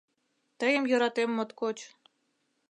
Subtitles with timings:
[0.59, 1.77] Тыйым йӧратем моткоч.